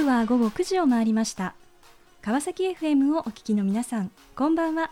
[0.00, 1.54] 刻は午後9時を回りました。
[2.22, 4.90] 川崎 FM をお聞きの皆さんこんばんは。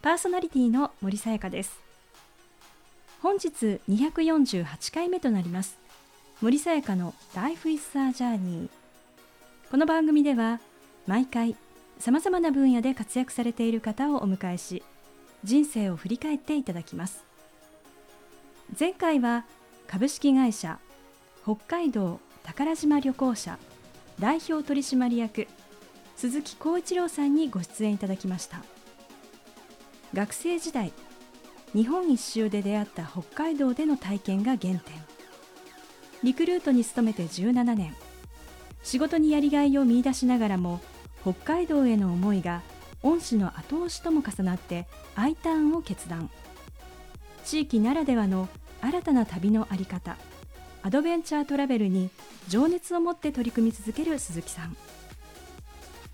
[0.00, 1.80] パーソナリティの森さやかです。
[3.20, 5.76] 本日248回目となります。
[6.40, 8.68] 森さやかの Life is a Journey
[9.72, 10.60] この番組では
[11.08, 11.56] 毎回
[11.98, 14.84] さまざまな分野で活躍されている方をお迎えし
[15.42, 17.24] 人生を振り返っていただきます。
[18.78, 19.44] 前回は
[19.88, 20.78] 株式会社
[21.42, 23.58] 北海道宝島旅行者
[24.22, 25.48] 代表取締役
[26.14, 28.62] 鈴木浩一郎さんにご出演いただきました。
[30.14, 30.92] 学生時代
[31.74, 34.80] 日本一周で出会った北海道での体験が原点。
[36.22, 37.96] リクルートに勤めて17年。
[38.84, 40.80] 仕事にやりがいを見いだしながらも
[41.22, 42.62] 北海道への思いが
[43.02, 46.30] 恩師の後押しとも重なって I ターンを決断。
[47.44, 48.48] 地域ならではの
[48.82, 50.16] 新たな旅の在り方。
[50.84, 52.10] アドベンチャートラベルに
[52.48, 54.76] 情熱を持って取り組み続ける鈴木さん。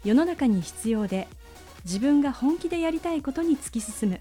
[0.05, 1.27] 世の中に必要で
[1.85, 4.21] 自分が本気でやりたいことに突き進む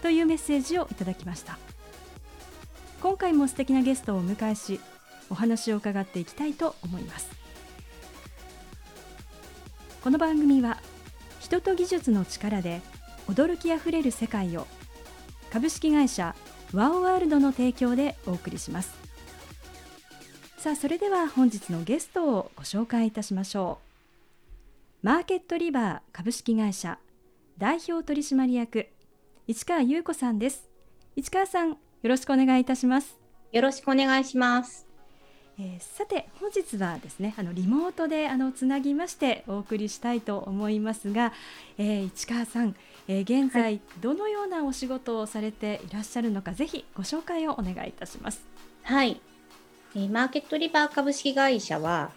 [0.00, 1.58] というメッセージをいただきました。
[3.02, 4.80] 今回も素敵なゲストをお迎えし
[5.28, 7.28] お話を伺っていきたいと思います。
[10.04, 10.78] この番組は
[11.40, 12.80] 人と技術の力で
[13.26, 14.68] 驚きあふれる世界を
[15.50, 16.36] 株式会社
[16.72, 19.09] ワオワールドの提供でお送りします。
[20.60, 23.78] さあそれでは本日のゲストをご紹介いたしましょ
[25.02, 25.06] う。
[25.06, 26.98] マーケットリバー株式会社
[27.56, 28.86] 代表取締役
[29.46, 30.68] 市川優子さんです。
[31.16, 33.16] 市川さんよろしくお願いいたします。
[33.52, 34.86] よろしくお願いします。
[35.58, 41.32] えー、さて本日はですねあのリモートであのつなぎましてお送りしたいと思いますが、
[41.78, 42.76] えー、市川さん、
[43.08, 48.42] えー、現在どのようなお仕事をされていらっしゃるのか、はい、ぜひご紹介をお願いいたします。
[48.82, 49.29] はい、えー、
[49.94, 52.10] マーケットリバー株式会社は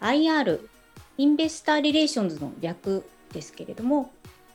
[0.00, 0.60] IR
[1.16, 4.12] インベスターリレーションズの略ですけれども、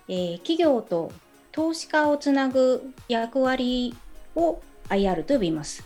[0.08, 1.12] えー、企業と
[1.52, 3.96] 投資家をつなぐ役割
[4.36, 5.84] を IR と呼びます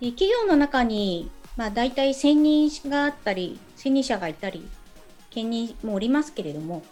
[0.00, 0.10] え。
[0.12, 1.30] 企業の中に
[1.60, 4.66] まあ、大体1000人があったり、1000人者がいたり、
[5.28, 6.82] 兼任もおりますけれども、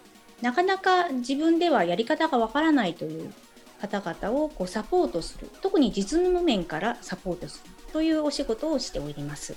[0.42, 3.32] なかなか自分ではやり方がわからないという
[3.80, 9.54] 方々をこうサポートする、特に実務面からサポートするというお仕事をしております。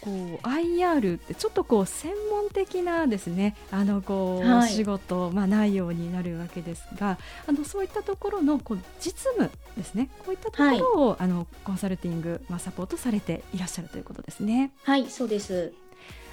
[0.00, 14.72] こう IR ってちょっとこう専門的なですねあのこう、はい、仕事、まあ、内容になるわけですがあのそういったところのこう実務ですねこういったところを、はい、あのコンサルティング、まあ、サポートされていらっしゃるということですね。
[14.84, 15.72] はいそうです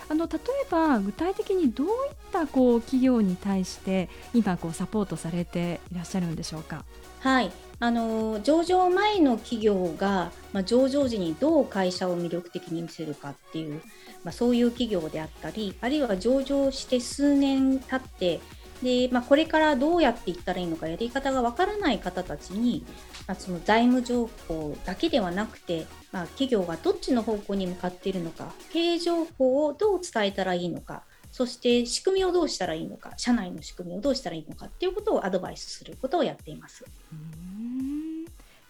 [0.07, 1.91] あの例えば具体的にどういっ
[2.31, 6.85] たこう企業に対して今こうサポートされていらっしゃるんでしょうか？
[7.21, 13.81] はいあの上場前の企業が、まあ、上場時にどう会社を魅力的に見せるかっていう、
[14.23, 18.39] まあ、そういう企業であったりあるいは上場して数年経って
[18.81, 22.85] で、まあ、これからどうやっていったらいいのかやり方がわからない方たちに、
[23.27, 31.03] まあ、その財務情報だけではなくて、まあ、企業がどっちの方向に向かっているのか経営情報をどう伝えたらいいのか
[31.35, 36.85] そして仕組みをどうしたらいいのか社内の仕組みをどうしたらいいのかっていうことをアドバイスすることをやっています。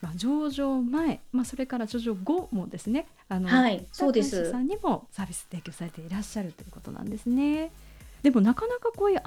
[0.01, 7.69] まあ、上場前、まあ、それから上場後もですねあの、はい、そうですさんにもサービス提供されていらっしゃるということなんですね。
[8.23, 9.19] でもなかなかこういう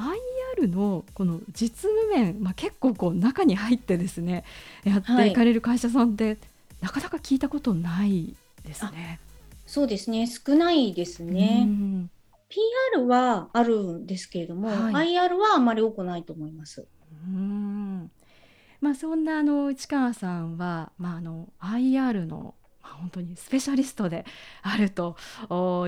[0.61, 4.43] IR のこの実務面、まあ、結構こう中に入ってですね
[4.83, 6.39] やっていかれる会社さんって、はい、
[6.81, 8.35] なかなか聞いたことない
[8.65, 9.21] ですね。
[9.65, 11.69] そうですね少ないですね。
[12.49, 16.87] PR はあるんですけれども、はい、IR はあまり多くないと思います。
[17.27, 18.11] うん。
[18.81, 24.25] まあ、そんなあの市川さんは、まあ、あの IR の本当にスペシャリストで
[24.63, 25.17] あると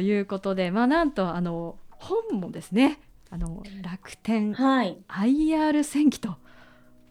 [0.00, 6.36] いうことで、まあ、なんとあの本もですねあの楽天 IR 戦記と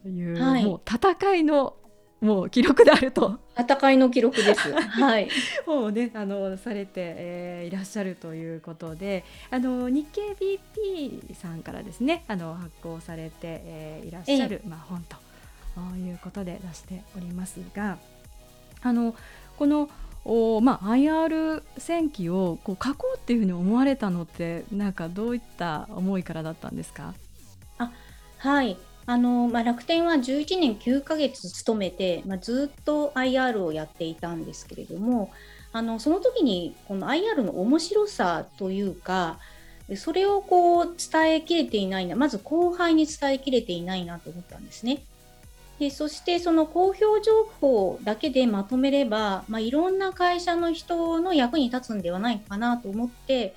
[0.06, 1.76] いう、はい、もう戦いの
[2.22, 4.72] もう記録であると戦いの記録です。
[4.74, 5.30] はい。
[5.66, 15.16] もうねあのされて、えー、いらっしゃるということで、あの日経 BP さんからですねあの発行されて、えー、いらっしゃる、まあ本と
[15.98, 17.98] いうことで出しておりますが、
[18.82, 19.16] あの
[19.58, 19.90] この
[20.26, 27.14] おまあ IR 戦記をこう書こうっていうふうに思われたのってなんかどういった思いからだったんですか？
[27.78, 27.92] あ
[28.40, 28.78] はい
[29.10, 35.32] あの、まあ、楽天は11年9ヶ月勤めて、まあ、ずっと IR をやっていたんですけれども
[35.74, 39.40] あのその時にこの IR の面白さというか
[39.96, 45.02] それをこう伝えきれていないなまず後輩に伝えきれていないなと思ったんですね。
[45.80, 53.56] でそしてその公表情報だけでまとめれば、まあ、いろんな会社の人の役に立つんではないかなと思って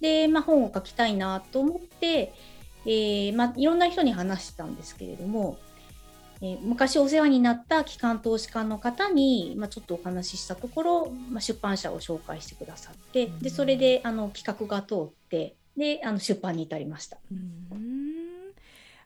[0.00, 2.34] で、まあ、本を書きたいなと思って、
[2.84, 5.58] えーまあ、いろんな人に話したんですけれども、
[6.40, 17.18] えー、昔お世話になった機関投資家の方に、まあ、ちょっとお話ししたところ、まあ、出版社を紹介してくださってでそれであの企画が通ってであの出版に至りました。
[17.30, 18.52] うん。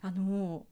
[0.02, 0.64] あの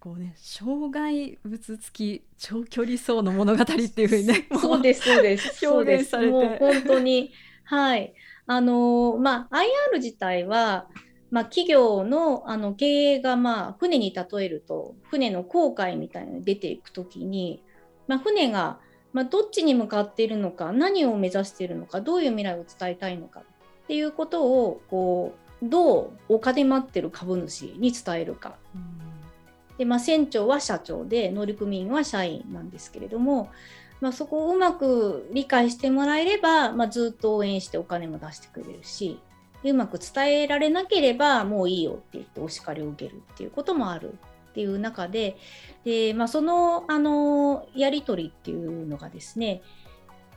[0.00, 5.68] こうね障害物付き長距離走の物語っていうふうにねそうですそうです。
[5.68, 6.58] 表現されて。
[6.58, 7.32] 本当に。
[7.64, 8.14] はい。
[8.46, 9.56] あのまあ
[9.92, 10.88] IR 自体は
[11.36, 17.62] まあ、企業のあの経営がまあ船に例えると船の航海みたいに出ていく時に、
[18.08, 18.78] まあ、船が
[19.12, 23.42] まあどっちに向かっているのか何を目指しているのかどういう未来を伝えたいのかっ
[23.86, 28.56] ていうことをこうどうお金待ってる株主に伝えるか。
[29.76, 33.50] でまあ、船長は社長で乗組員は社員なんですけれども、
[34.00, 39.20] まあ、そこをうまく理解してもらえれば、まあ、ずっと応援してお金も出してくれるし
[39.64, 44.14] うまく伝えられなければもういいよって言ってお叱りを受けるっていうこともある
[44.50, 45.36] っていう中で
[45.84, 49.62] で、まあ、そのあのやり取りっていうのがですね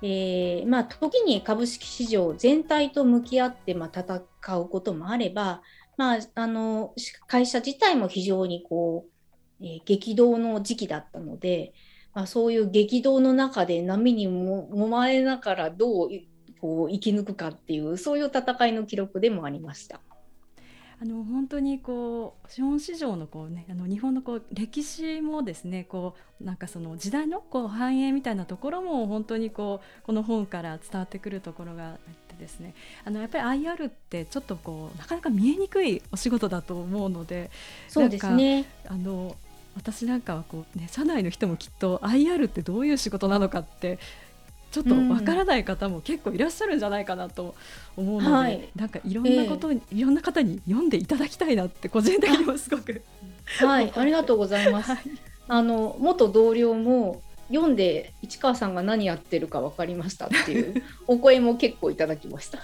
[0.02, 5.62] えー、まあ、時に株式市場全体と向き合って、まあ、戦うこともあれば、
[5.98, 6.94] まあ、あの
[7.28, 9.06] 会社自体も非常にこ
[9.60, 11.74] う、えー、激動の時期だったので、
[12.14, 16.10] まあ、そういう激動の中で波にも揉まれながらどう
[16.62, 20.00] こう生き抜くかっていうそういう戦いの記録でもありました。
[21.02, 31.98] あの本当にこう資本市場のこうねあの日本のこう歴史もですねこうなんかその時代のこう繁栄みたいなところも本当にこうこの本から伝わってくるところがあっ
[32.28, 32.74] てですね
[33.06, 37.50] あのやっぱり IR ってちょっとこうなかなか見えにくいお仕事だと思うので
[37.88, 39.38] そうですねあの
[39.78, 44.00] 私なんかはこうね社内の人もきっと IR ってどういう仕事なのかって
[44.72, 47.56] ちょっとわからない方も結構いらっしゃるんじゃないかなと
[47.98, 49.96] 思うので、はい、なんかいろんなことに、え。
[49.96, 53.02] ー、いろんな方に読んでいただきたいなって個人的にもすごく。
[53.58, 55.02] はいありがとうございます、はい、
[55.48, 62.60] あの元同僚も読んで市川さんが何やってるか分かりましたっていうお声も結構いただきました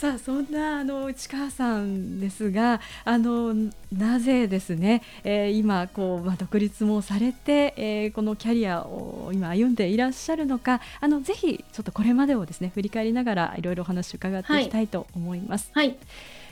[0.00, 3.54] さあそんなあの市川さんですがあの
[3.92, 15.70] なぜですね、えー、今こう、まあ、独立もされて、えー、このキャリアを今歩んでいらっしゃるのかあのぜひちょっとこれまでをですね振り返りながらいろいろお話を伺っていきたいと思います。
[15.74, 15.98] はい、はい。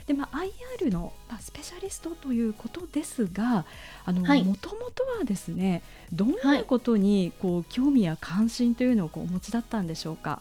[0.05, 0.43] でまあ、
[0.81, 3.65] IR の、まあ、スペシャリストということですが
[4.05, 5.81] もともとはですね
[6.13, 10.39] どんなことにこう、興味や関心というのをこうお持ちだったんでしょうか？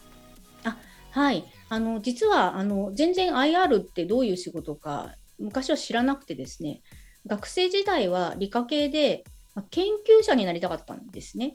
[0.65, 0.77] あ
[1.11, 6.81] はいあの実はあの全然 IR ってどういう仕事か昔は知らなくてですね
[7.27, 9.25] 学生時代は理科系で、
[9.55, 11.53] まあ、研究者になりたかったんですね。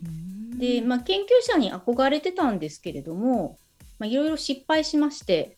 [0.58, 3.58] で、まあ、研究者に憧れてたんですけれども
[4.02, 5.58] いろいろ失敗しまして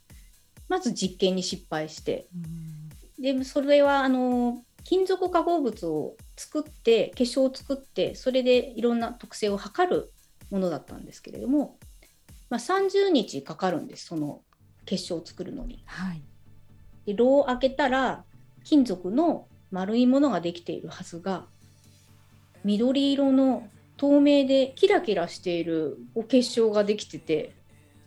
[0.69, 2.27] まず実験に失敗して。
[3.19, 10.13] でそれはあの金属化合物を作って結晶を作ってそれでいろんな特性を測る
[10.51, 11.77] ものだったんですけれども、
[12.49, 14.41] まあ、30日かかるんですその
[14.85, 15.83] 結晶を作るのに。
[15.85, 16.21] はい、
[17.05, 18.23] で炉を開けたら
[18.63, 21.45] 金属の丸いものができているはずが
[22.63, 25.97] 緑色の透明でキラキラしている
[26.27, 27.53] 結晶ができてて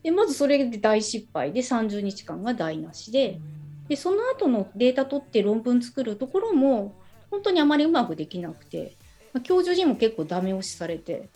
[0.03, 3.41] でまずそれで大失敗で30日間が台無しで
[3.89, 6.95] でその後のデータ取って論文作るところも
[7.31, 8.97] 本当にあまりうまくできなくて、
[9.33, 11.31] まあ、教授にも結構ダメ押しされて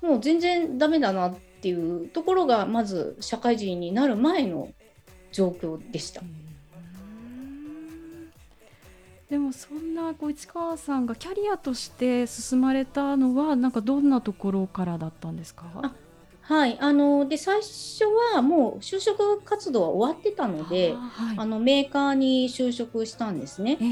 [0.00, 4.68] もう全然ダメだなっていうところがまず社会人になる前の
[5.32, 6.22] 状況でした。
[9.28, 15.92] でもそんなこう市川さんがキャリアとして進まれたのはなんかどんなところからだったんですか？
[16.40, 16.78] はい。
[16.80, 23.76] あので最初はもう就職活動は終わってたのであ、はい、あのメーカーに就職したんですね。
[23.78, 23.84] え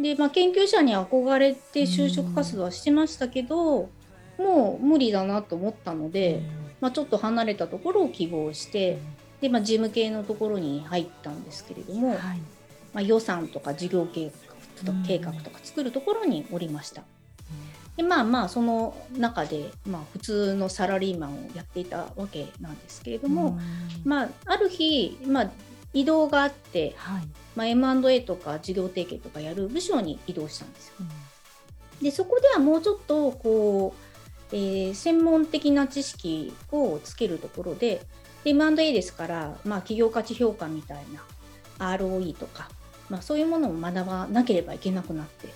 [0.00, 3.90] ー、で、まあ、研究者に憧れて就職活動はしてましたけど、
[4.38, 6.40] もう無理だなと思ったので、
[6.80, 8.98] まあ、ちょっと離れたところを希望して、
[9.40, 17.02] で、まあ、事務系のところに入ったんですけれども、はい、まあ、予算とか事業計画とか計画とか作るところにおりました。
[17.96, 23.58] でまあまあその中で、まあ、普通のサラリーマンをやっていたわけなんですけれども、
[24.04, 25.50] まあ、ある日、まあ、
[25.94, 27.22] 移動があって、はい。
[27.54, 30.94] まあ、M&A とか事業提携とかやる部署に移動したんですよ。
[32.02, 34.05] でそこではもうちょっとこう
[34.52, 38.02] えー、専門的な知識をつけるところで、
[38.44, 40.98] M&A ですから、まあ、企業価値評価みたい
[41.78, 42.68] な ROE とか、
[43.08, 45.48] まあ、そういうものを学ばなければいけなくなって、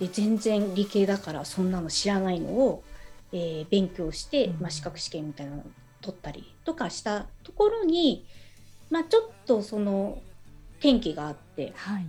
[0.00, 2.84] うん、で全然理系だからそんなの知らないのを、
[3.32, 5.64] えー、勉強して、まあ、資格試験みたいなのを
[6.00, 8.24] 取ったりとかしたところに、
[8.90, 10.18] まあ、ちょっとその
[10.78, 12.06] 転機があって、はい、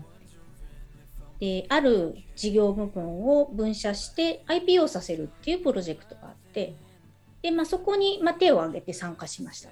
[1.39, 6.15] である事業部分を分社して IPO させるっていうプロジェクト
[6.49, 6.73] って
[7.41, 9.69] で、まあ、そこに、まあ、手を挙げて参加しました。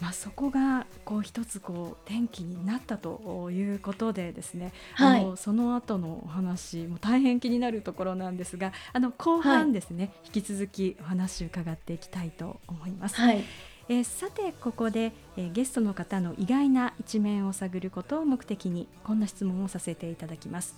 [0.00, 13.16] まあ、そこがこう一つこう転機になったということでですね、はい、あのその後のお話も大変気になるところなんですがあの後半ですね、はい、引き続きお話を伺っていきたいと思います。
[13.16, 13.42] はい。
[13.88, 20.76] えー、さてここで、えー、ゲストの方の意外な一面を探ることを目的にこんな質問をさせていただきます、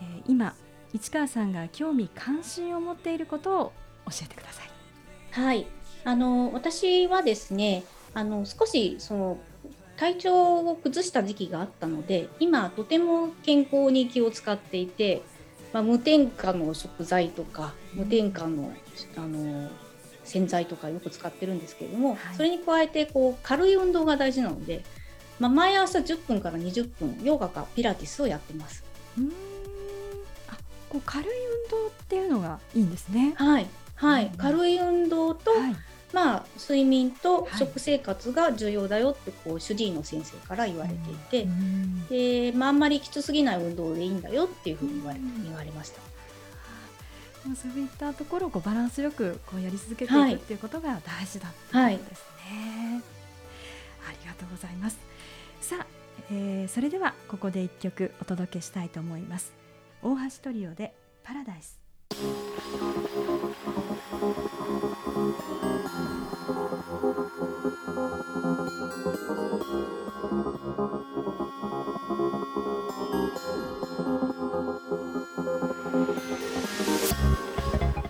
[0.00, 0.54] えー、今
[0.92, 3.72] 市川さんが興味関心を持っていることを
[4.06, 4.70] 教えてください。
[5.32, 5.66] はい。
[6.04, 9.38] あの私はですねあの少しその
[9.96, 15.22] 体調を崩した時期があったので今とても健康に気を使っていて、
[15.72, 18.72] まあ、無添加の食材とか無添加の
[19.16, 19.68] あの
[20.24, 24.84] 洗剤とかよく使ってるんですけれども、はい、それに加えてこう軽い運動が大事なので、
[25.38, 28.84] まあ、毎朝10分から20分ヨガかピラティスをやってます。
[29.18, 29.28] うん。
[29.28, 29.30] あ
[30.96, 33.34] こう軽い運動っていうのがいいんですね。
[33.36, 35.76] はい、はい、軽い運動と、はい
[36.12, 41.52] まあ、睡眠と食生活が重要だよってこう主治医の先生から言われていて、は
[42.10, 46.00] い、でまあ、あんまりきつすぎない運動でいいんだよっていうふうに言われ,、言われました。
[47.54, 53.02] そういったところをこうバランスよくこうやり続けていくっていうことが大事だということですね。
[54.00, 54.98] はい、ありがとうございます。
[55.60, 55.86] さあ、
[56.32, 59.65] えー、それではここで一曲お届けしたいと思います。
[60.02, 61.80] 大橋トリオでパラダイス。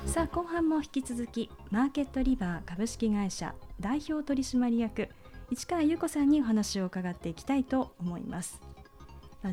[0.06, 5.08] さあ後半も引き続きマーケットリバー株式会社代表取締役
[5.50, 8.60] 市川優子さんにお話を伺っていきたいと思います。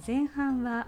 [0.08, 0.88] 前半は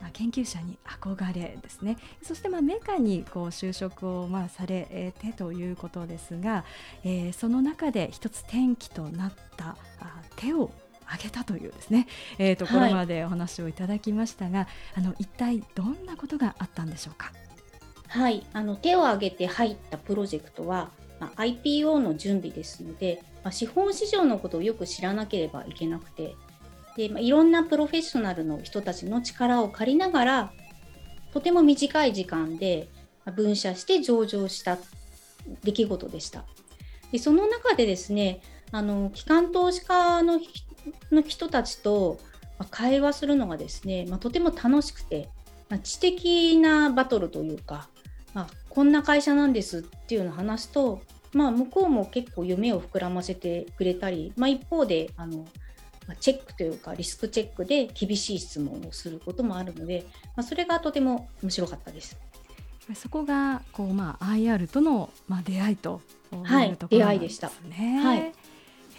[0.00, 1.98] まあ、研究者に憧れですね。
[2.22, 6.64] そしてまあメーカーにこう就職をまあされてということですが、
[7.04, 10.70] えー、その中で一つ転機となったあ手を
[11.06, 12.06] 挙げたというですね、
[12.38, 17.32] えー、ところまでお話をいただきましたが、はい、あの一体どんなことがあったんでしょうか？
[18.08, 20.90] はい、あの手を挙げて入ったプロジェクトは、
[21.20, 26.34] まあ、IPO の準備ですので、まあ、資本市場のことをよく知らなければいけなくて
[26.96, 30.52] で、いろんなプロフェッショナルの人たちの力を借りながら
[31.32, 32.88] とても短い時間で
[33.36, 34.78] 分社して上場した
[35.62, 36.44] 出来事でした。
[37.12, 38.40] でその中でですね
[38.72, 40.40] あの機関投資家の
[41.26, 42.18] 人たちと
[42.70, 45.28] 会話するのがですね、まあ、とても楽しくて、
[45.68, 47.88] まあ、知的なバトルというか、
[48.34, 51.00] まあ、こんな会社なんですっていうのを話すと、
[51.32, 55.46] まあ、向こうも結構夢を膨らませてくれたり、まあ、一方であの
[56.16, 62.16] チェックというかリスクチェックで厳しい質問をすることもあるので、まあ、それがとても面白かったです。
[62.94, 66.00] そこがこう、まあ、IR との、まあ、出会いと
[66.32, 66.36] い
[66.72, 68.00] うところなんですね。
[68.02, 68.32] はい、はい。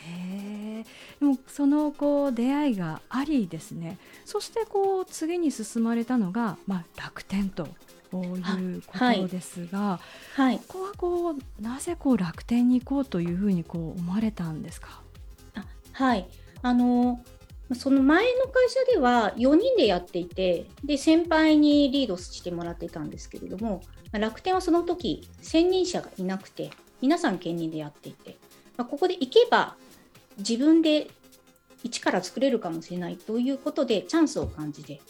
[0.03, 0.85] へ
[1.19, 3.97] でもそのこう出会いがありですね。
[4.25, 9.99] そしてこう次に進まれたのが、まあ、楽天ということですが、
[10.35, 15.01] はい、ここはこうなぜこう楽天に行こうというふうにこう思われたんですか？
[15.91, 16.27] はい
[16.61, 17.19] あの
[17.73, 28.37] その前の会社では4人でやっていてで先輩にリードしてもらっていたんですけれども楽天はその時専任者がいなくて皆さん兼任でやっていて、
[28.77, 29.75] まあ、ここで行けば
[30.37, 31.09] 自分で
[31.83, 35.01] 一から作れるかもしれないということでチャンスを感じて、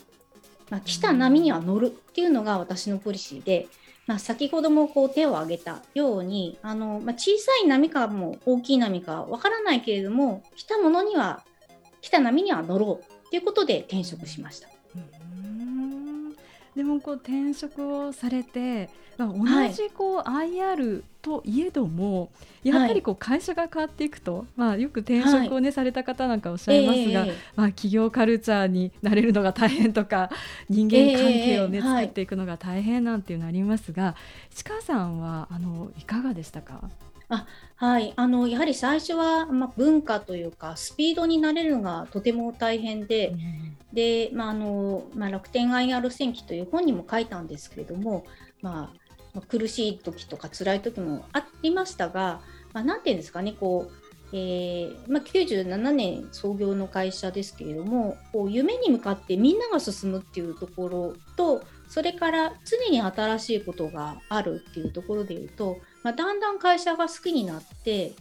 [0.70, 3.68] まあ、来た波には乗るっていうのが私のポリシーで、
[4.12, 11.46] まあ、先ほどもこう手を挙げたようにあの、まあ、小さい波かも大きい波かわからないけれども来たものには
[12.02, 14.68] 来た波には乗ろうということで転職しました。
[16.76, 22.32] でもこう転職をされて、まあ、同じこう IR といえども、
[22.64, 27.26] やっぱりこう会社が変わっていくと、まあ、よく転職を、ねされた方なんかおっしゃいますが、
[27.56, 30.30] まあ、企業カルチャーになれるのが大変とか
[30.70, 34.16] 人間関係をね、作っていくのが大変なんていうのありますが
[34.50, 36.90] 市川さんはあのいかがでしたか？
[37.32, 37.46] あ
[37.78, 48.26] はい、あのやはり最初は、まあ、文化というかスピードになれるのがとても大変で、うん、で、まああのまあ、楽天 IR 戦記という本にも書いたんですけれども、
[48.62, 48.94] ま
[49.36, 52.42] あ、苦しい時とか辛い時もありましたが、
[52.74, 54.02] まあ、なんていうんですかねこう
[54.34, 68.14] えーまあ、97年創業の会社ですけれどもこう夢に向かってみんなが進むっていうところとそれから常に新しいことがあるっていうところでいうと、まあ、だんだん会社が好きになって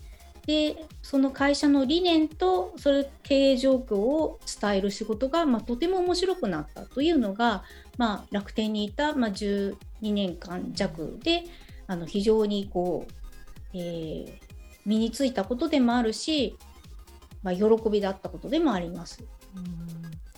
[0.45, 7.63] でその会社の理念とそれ経営状況を伝える仕事が、まあ、とても面白くなったというのが、
[7.97, 11.45] まあ、楽天にいた、まあ、12年間弱で
[11.87, 13.13] あの非常にこう、
[13.73, 14.33] えー、
[14.85, 16.57] 身についたことでもあるし、
[17.45, 19.23] ま、喜びだったことでもあります。
[19.55, 20.30] うん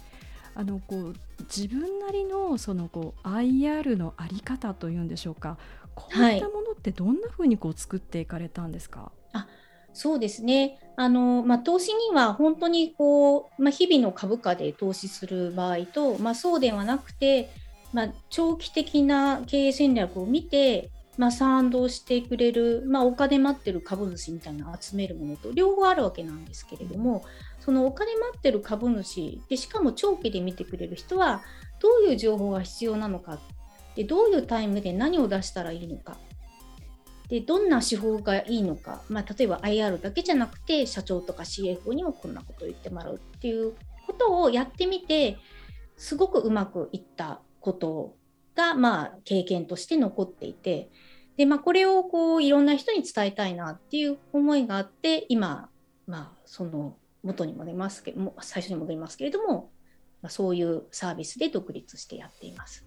[0.55, 5.57] あのこう自分なりのそのこう IR のあり方というんでしょうか。
[5.95, 9.47] こういったものってどんなふうにこう作っていかれたんですか、はい、あ
[9.93, 10.79] そうですね。
[10.97, 17.51] あの、まあ、投資には本当にこう、まあ、日々の株価で投資する場合と、まあ、そうではなくて、
[17.93, 20.91] まあ、長期的な経営戦略を見て、
[21.23, 27.25] まあ、賛同してくれる、まあ、お金待ってる株主みたいなのを集めるものと両方あるわけなんですけれども
[27.61, 31.43] そのお金待ってる株主でしかも長期で見てくれる人は
[31.79, 33.39] どういう情報が必要なのか
[33.95, 36.17] でどういうタイムで何を出したらいいのか
[37.29, 43.75] でどんな手法がいいのか、まあ、例えば IR だけじゃなくて社長とか CFO にもこんなことを言ってもらうっていう
[44.09, 45.39] ことをやってみて
[45.97, 48.17] すごくうまくいったこと
[48.55, 50.91] が、まあ、経験として残っていて
[51.37, 55.69] で、まあ、これをこういろんな人に伝えたいなっていう思いがあって今、
[56.07, 59.71] まあ、その元に戻りますけど最初に戻りますけれども、
[60.21, 62.85] まあ、そういうサービスで独立してやっています。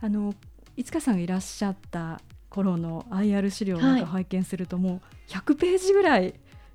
[0.00, 0.34] あの
[0.76, 6.34] いつかさんがいらっしゃった頃の IR 資料なんか拝見すると、もう100ページぐらい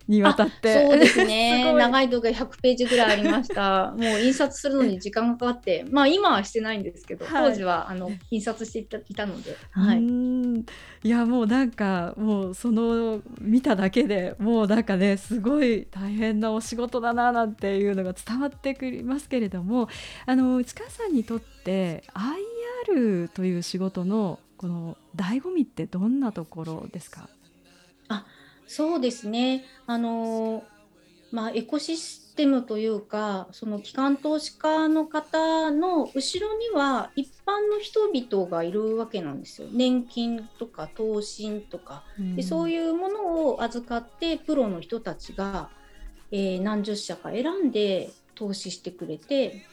[0.09, 0.87] にわたって。
[0.87, 1.71] そうですね。
[1.77, 3.93] 長い動画100ページぐらいありました。
[3.97, 11.09] もう印刷するのに時間がかかってまあ今はしてないんですけど、はい、当時はあの印刷していたいたので、はい、い。
[11.09, 19.89] やもうなんかもうその見ただけでもうなんかねすごい大変なお仕事だななんていうのが伝わってくりますけれども
[20.25, 22.03] あの内川さんにとって
[22.87, 27.29] IR という仕事のこの醍醐味ってどんなところですか？
[28.09, 28.25] あ
[28.69, 29.65] そうですね。
[29.87, 30.63] あの
[31.31, 39.67] まあ、エコシステムというか、その機関投資家の方の後ろには一般の人々がいるわけなんですよ。
[39.71, 42.03] 年金とか投資とか、
[42.35, 45.69] でそういうものを預かってプロの人たちが、
[46.31, 49.65] えー、何十社か選んで投資してくれて、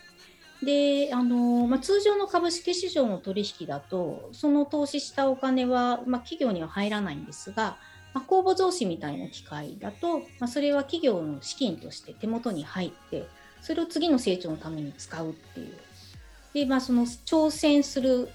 [0.63, 7.77] であのまあ、通常の株式市場の取引だとその投資したお金は、まあ、企業には入らないんですが
[8.17, 13.27] まあ、公募増資みたいな機会だと、まあ、それは企業の資金として手元に入って
[13.61, 15.77] それを次の成長のために使うっていう。
[16.55, 18.31] で、まあ、その挑戦する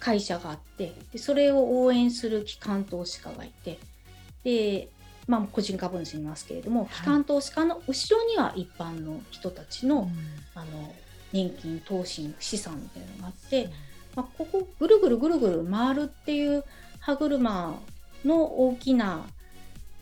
[0.00, 3.78] 会社があってでそれを応援する機関投資家がいて
[4.44, 4.88] で、
[5.26, 10.08] まあ、個人株主いますけれども、機関投資家の後ろには一般の人たちの,、
[10.54, 10.94] あの
[11.34, 13.68] 年金投資資産みたいなのがあって、
[14.16, 16.64] まあ、ここぐるぐるぐるぐる回るっていう
[16.98, 17.78] 歯車
[18.24, 19.26] の大きな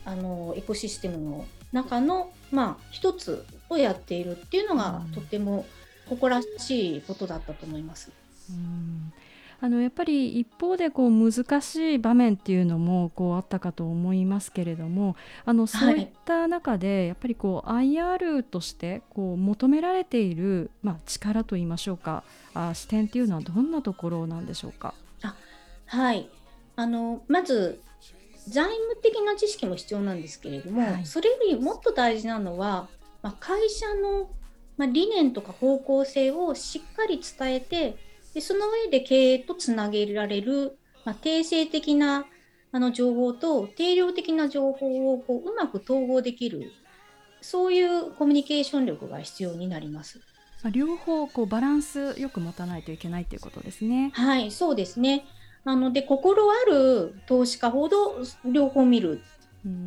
[0.04, 5.66] あのエコシステムの中の、まあ、一つをやっているっていうのが、とても
[6.08, 8.12] 誇らしいことだったと思います。
[8.50, 9.12] うん。
[9.60, 24.92] あのやっぱり一方でこう難しい場面っていうのもこうあったかと思いますけれどもあのそういった中でやっぱりこう IR としてこう求められている、まあ、力といいましょうかあ視点っていうのはどんなところなんでしょうか？
[25.22, 25.34] あ
[25.86, 26.28] はい。
[26.76, 27.80] あのまず
[28.48, 32.88] 財務的な知識も必要なんですけれども、はい、それよりもっと大事なのは、
[33.22, 34.30] まあ、会社の、
[34.76, 37.96] まあ、理念とか方向性をしっかり伝えて
[38.34, 42.26] でその上で経営とつなげられる、まあ、定性的な
[42.72, 46.72] あの情報と定量的な情報をこううまく統合できる
[47.40, 50.20] そういうコミュニケーション力が必要になります。
[50.72, 54.10] 両方こうバランスよく持たないといけないということですね。
[54.14, 55.24] はい、そうですね。
[55.66, 59.20] なので心ある投資家ほど両方見る、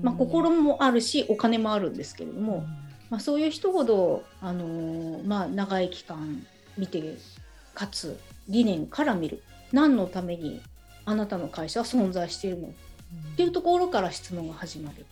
[0.04, 2.66] まあ、心もあるしお金もあるんですけれども、
[3.10, 6.46] まあ、そういう人ほど、あのー、まあ、長い期間
[6.78, 7.18] 見て
[7.74, 9.42] かつ理念から見る。
[9.72, 10.62] 何のために
[11.06, 12.68] あなたの会社は存在しているの？
[12.68, 12.72] っ
[13.38, 15.06] ていうところから質問が始まる。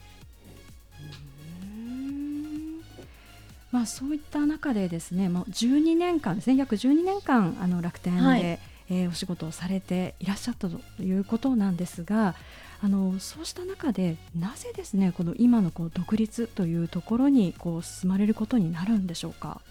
[3.72, 12.36] まあ、そういった中でですね、もう12年間ですね、約12年間あの楽天で、はいえー、お仕事をされていらっしゃったということなんですが
[12.82, 19.62] あのそうした中でなぜですねこの今のこう独立というところにこう進まれることになるんでしょうか？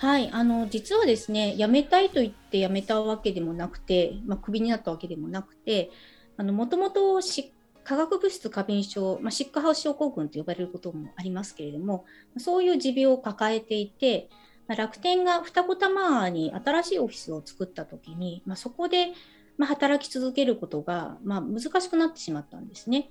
[0.00, 5.90] はいあの実はですね辞めたいと言って辞めたわけでもなくて、まあ、クビになったわけでもなくて
[6.36, 7.20] もともと
[7.82, 12.04] 化学物質過敏症、まあ、シックハウス症候群と呼ばれることもありますけれども
[12.36, 14.28] そういう持病を抱えていて
[14.68, 19.08] まあ、楽天が二子玉に新しいオフィスを作った時に、まあ、そこで
[19.56, 23.10] まあ働き続けることがまあ難しくなってしまったんですね。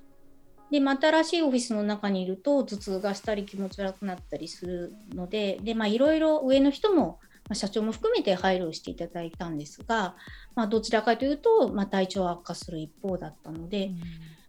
[0.72, 7.20] で、まあ、新しいオフィスの中にいると頭痛がしたり気持ち悪くなったりするので、いろいろ上の人も、
[7.54, 10.18] 社長も含めて配慮していただいたんですが、
[10.56, 13.92] まあ、どちらかというと、まあ、体調悪化する一方だったので、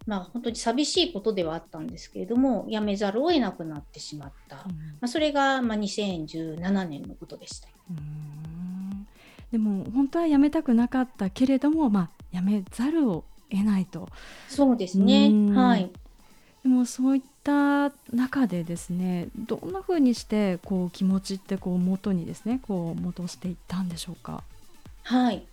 [0.09, 7.67] まあ、本当に寂しいことではあったんですけれども辞めざるを得なくなってしまった、うん、まあ、それが、まあ、2017年のことでした。
[9.51, 14.09] でも本当は辞めたくなかったけれども、まあ、辞めざるを得ないと。
[14.47, 15.91] そうですね、はい。
[16.63, 24.43] でもそういった中でですねどんなふうにしてこう気持ちってこう元にですねこう戻していったんでしょうか？
[25.03, 25.43] はい。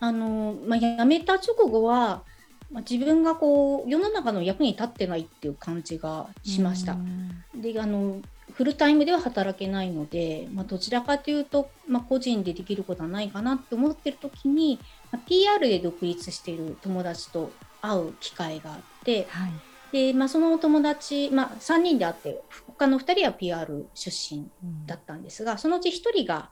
[0.00, 2.22] あのまあ、辞めた直後は、
[2.70, 6.96] まあ、自分がこう世の中の役に立ってないっていう感じがしました。
[7.54, 8.20] であの
[8.54, 14.78] フルタイムでは働けないので、まあ、どちらかというと、まあ、個人でできることはないかなって思ってる時に、
[15.12, 19.52] まあ、PR で独立している友達と会う機会があって、はい
[19.92, 24.48] で、まあ、そのお友達、まあ、3人であって他の2人は PR 出身
[24.86, 26.50] だったんですが、うん、そのうち1人が、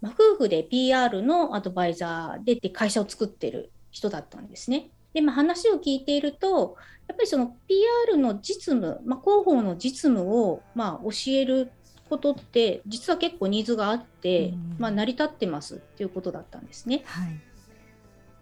[0.00, 4.90] まあ、夫婦で PR のアドバイザーでで会社を作ってる人だったんですね。
[5.12, 6.76] で、まあ、話を聞いていると
[7.08, 11.72] やっぱりその PR の実務、まあ、広報の実務を、まあ、教える
[12.08, 17.02] ことって実は結構ニーズがあって、うん、まあ、成り立ってますっていうことだったんですね。
[17.06, 17.40] はい、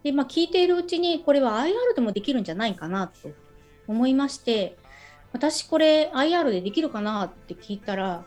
[0.02, 3.30] で、まあ、聞いているうちにこれは IR でもできるんじゃないかなと
[3.86, 4.76] 思いまして、
[5.32, 8.24] 私これ IR でできるかなって聞いたら、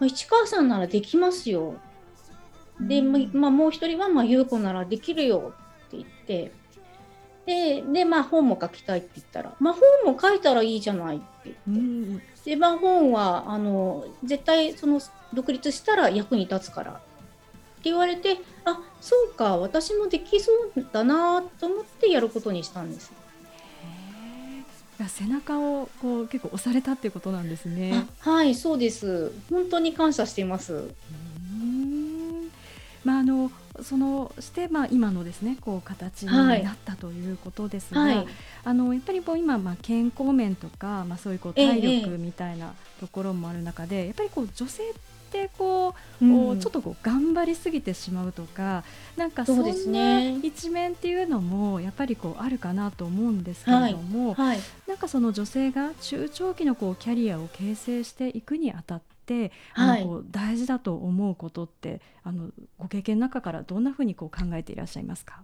[0.00, 1.74] 市川さんならできますよ。
[2.80, 5.54] で、まあ、もう一人は、まあ、優子ならできるよ
[5.86, 6.52] って言って、
[7.48, 15.00] で、で、まあ、本も書きたいって言ったら、まあ、本も書いたらいいじゃないって言って、で、まあ、本は、あの、絶対、その、
[15.32, 17.00] 独立したら役に立つからって
[17.84, 23.12] 言われて、あ、そうか、私もできそうだなと思ってやることにしたんです。
[25.08, 28.04] 背中をこう結構押されたっていうことなんですね。
[28.18, 30.90] はいそうです本当に感謝しています。
[33.04, 38.26] まああのそのしてまあ今のですねこう形になったということですが、はい、
[38.64, 44.82] あのやっぱりこう今まあ健康面とかまあそういうこう体力みたいなところもある中で、ええ、やっぱりこう女性
[45.28, 48.82] ってこう、うん、ちょっとこう頑張りすぎてしまうとか
[49.16, 65.42] なんかそんな一面っていうのもやっぱりこうあるかなと思うんですけれども、はいはい、なんかその女性が中長期のこうキャリアを形成していくにあたって、はい、あのこう大事だと思うことってあのご経験の中からどんなふうにこう考えていらっしゃいますか？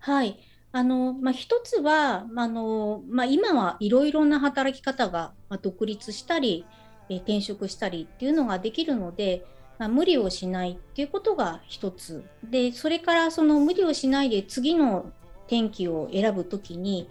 [0.00, 0.38] はい。
[0.70, 6.66] あのまあ、一つは、あのまあ、今はいろいろな働き方が、まあ、独立したり、
[7.08, 9.46] え転職したりっていうのができるので、
[9.78, 12.22] まあ、無理をしないっていうことが一つ。
[12.44, 15.10] でそれからその無理をしないで次の
[15.46, 17.08] 天気を選ぶ時に、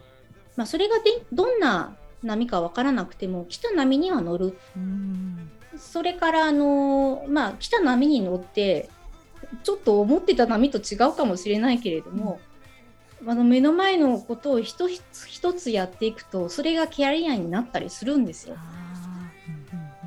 [0.56, 4.56] まあ、それがでどんな波か分からなくても来た波には乗る。
[5.77, 8.89] それからあの、まあ、来た波に乗って
[9.63, 12.39] ちょっと思ってた波と違うかもしれないけれども、
[13.21, 18.57] うん、あの目の前のことを一つ一つやっていくとそれがキャリアになったりするんですよ。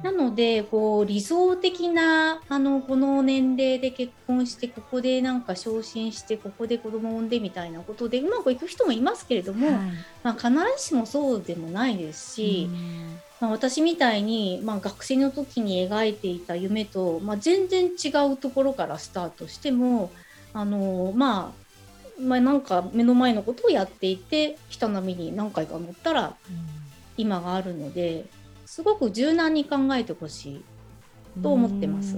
[0.02, 9.76] なのでこう理想的なあのこの年齢で結婚してここでなんか昇進してここで子供を産んでみたいなことでうまくいく人もいますけれども、はい、
[10.22, 12.70] まあ、必ずしもそうでもないですし、
[13.40, 20.10] まあ、私みたいに、まあ、学生の時に描いていた夢と、まあ、全然違うところからスタートしても
[20.52, 21.60] あのまあ
[22.20, 26.36] まあ、なんか目の前のことをやっていて人波に何回か乗ったら
[27.16, 28.26] 今があるので。
[28.70, 30.64] すごく柔軟に考えてほしい
[31.42, 32.16] と思ってます。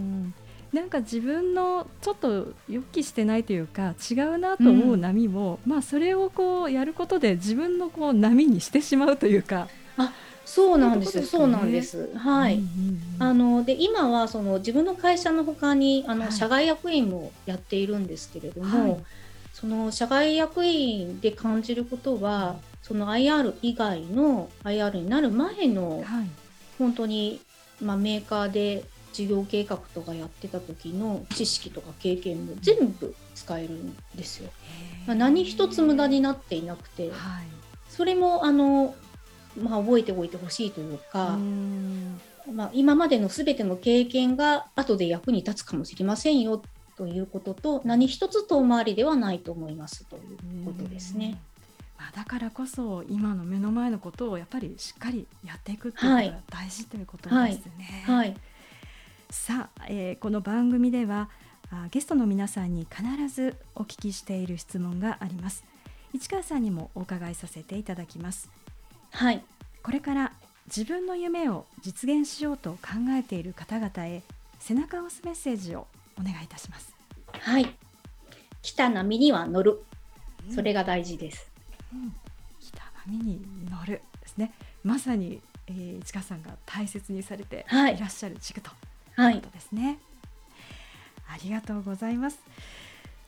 [0.71, 9.69] なんか自分のちょっと予期してないというか違うなと思う波も、うん、まあそれをこうやることで自分のこう波にしてしまうというか。
[9.97, 10.13] あ
[10.45, 12.11] そうなんですよ、そうなんです。
[12.17, 12.61] はい。
[13.19, 19.05] あので今はその自分の会社のほかにあの、はい、社外役員もやっているんですけれども、はい、
[19.53, 26.05] その社外役員で感じることは、その IR 以外の IR になる前の
[26.79, 27.41] 本当に、
[27.81, 34.51] まあ、メーカーで事業計画とかやってた時の知識とか経験も全部使えるんですよ。
[35.07, 37.13] まあ、何一つ無駄になっていなくて、はい、
[37.89, 38.95] それもあの、
[39.61, 41.39] まあ、覚えておいてほしいというか。
[42.53, 46.61] まあ、今までの全ての経験が後で役に立つかもしれませんよ
[46.97, 50.21] ということと何一つ遠回りではないと思いますとい
[50.63, 51.39] うことですね。
[51.99, 58.05] まあ、だからこそ今の目の前のことをやっぱりしっかりやっていくっていうことが大事ということですね。
[58.07, 58.37] はいはい、
[59.31, 61.29] さあ、えー、この番組では
[61.71, 65.65] あゲストの皆さんに必ずお聞きしている質問があります。
[66.13, 68.51] 市川さんにもお伺いさせていただきます。
[69.13, 69.43] はい。
[69.83, 70.33] これから
[70.67, 72.79] 自分の夢を実現しようと考
[73.11, 74.23] えている方々へ
[74.59, 75.87] 背中を押すメッセージを
[76.19, 76.95] お願いいたします。
[77.33, 77.75] はい。
[78.63, 79.83] 来た波には乗る。
[80.55, 81.49] それが大事です、
[81.93, 82.13] うん、
[82.59, 84.53] 来た波に乗るですね。
[84.83, 87.99] まさに、えー、市川さんが大切にされてい。
[87.99, 89.99] らっしゃる軸ということですね、
[91.25, 92.41] はい、ありがとうございます。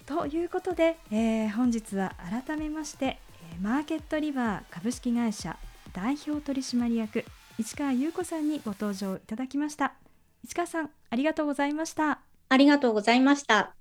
[0.07, 2.14] ということで、えー、本日は
[2.47, 3.18] 改めまして
[3.62, 5.57] マーケットリバー株式会社
[5.94, 7.24] 代表取締役
[7.57, 9.94] 市川優子さんにご登場いただきました。
[10.42, 12.18] 市川さんありがとうございました。
[12.48, 13.76] ありがとうございました。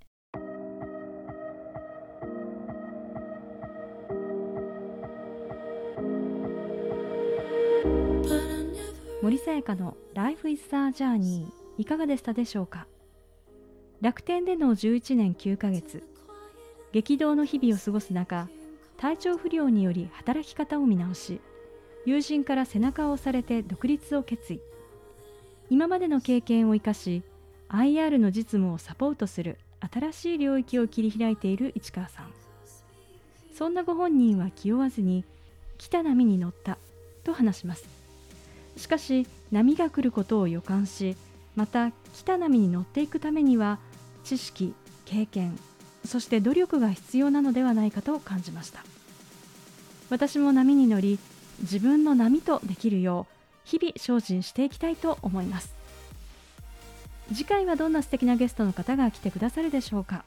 [9.23, 11.47] 森さやかの Life is a Journey
[11.79, 12.85] いかがでしたでしょうか？
[14.01, 16.03] 楽天での11年9ヶ月
[16.91, 18.47] 激動の日々を過ごす中
[18.97, 21.41] 体調不良により働き方を見直し
[22.05, 24.59] 友人から背中を押されて独立を決意。
[25.69, 27.23] 今までの経験を生かし
[27.69, 32.31] IR の実務をサポートする新しい領域を切り開いている市川さん。
[33.53, 35.23] そんなご本人は気負わずに
[35.77, 36.77] 来た波に乗った
[37.23, 37.87] と話します。
[38.75, 41.15] しかし波が来ることを予感し
[41.55, 43.79] また来た波に乗っていくためには
[44.23, 44.73] 知識
[45.05, 45.57] 経験
[46.05, 48.83] そして努力が必要なのではないかと感じました。
[50.09, 51.17] 私も波に乗り
[51.61, 53.33] 自分の波とできるよう
[53.65, 55.73] 日々精進していきたいと思います。
[57.29, 60.25] 次回はどんな素敵なゲストの方が来てくださるでしょうか。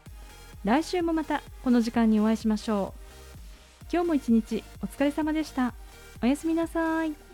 [0.65, 3.87] 来週もまたこの時間にお会いしましょう。
[3.93, 5.75] 今日も一日お疲れ様でした。
[6.23, 7.26] おやすみなさい。